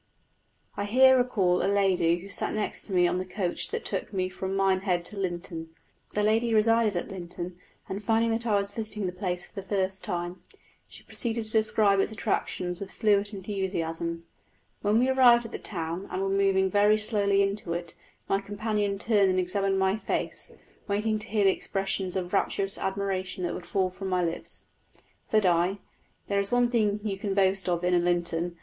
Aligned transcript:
I 0.75 0.85
here 0.85 1.15
recall 1.15 1.61
a 1.63 1.69
lady 1.71 2.17
who 2.21 2.29
sat 2.29 2.55
next 2.55 2.87
to 2.87 2.91
me 2.91 3.05
on 3.07 3.19
the 3.19 3.23
coach 3.23 3.69
that 3.69 3.85
took 3.85 4.11
me 4.11 4.29
from 4.29 4.55
Minehead 4.55 5.05
to 5.05 5.15
Lynton. 5.15 5.75
The 6.15 6.23
lady 6.23 6.55
resided 6.55 6.95
at 6.95 7.09
Lynton, 7.09 7.59
and 7.87 8.03
finding 8.03 8.31
that 8.31 8.47
I 8.47 8.55
was 8.55 8.71
visiting 8.71 9.05
the 9.05 9.11
place 9.11 9.45
for 9.45 9.53
the 9.53 9.61
first 9.67 10.03
time, 10.03 10.41
she 10.87 11.03
proceeded 11.03 11.43
to 11.45 11.51
describe 11.51 11.99
its 11.99 12.11
attractions 12.11 12.79
with 12.79 12.89
fluent 12.89 13.31
enthusiasm. 13.31 14.23
When 14.81 14.97
we 14.97 15.07
arrived 15.07 15.45
at 15.45 15.51
the 15.51 15.59
town, 15.59 16.07
and 16.11 16.23
were 16.23 16.29
moving 16.29 16.71
very 16.71 16.97
slowly 16.97 17.43
into 17.43 17.73
it, 17.73 17.93
my 18.27 18.41
companion 18.41 18.97
turned 18.97 19.29
and 19.29 19.37
examined 19.37 19.77
my 19.77 19.97
face, 19.99 20.51
waiting 20.87 21.19
to 21.19 21.27
hear 21.27 21.43
the 21.43 21.51
expressions 21.51 22.15
of 22.15 22.33
rapturous 22.33 22.79
admiration 22.79 23.43
that 23.43 23.53
would 23.53 23.67
fall 23.67 23.91
from 23.91 24.07
my 24.09 24.23
lips. 24.23 24.65
Said 25.27 25.45
I, 25.45 25.77
"There 26.25 26.39
is 26.39 26.51
one 26.51 26.71
thing 26.71 27.01
you 27.03 27.19
can 27.19 27.35
boast 27.35 27.69
of 27.69 27.83
in 27.83 28.03
Lynton. 28.03 28.57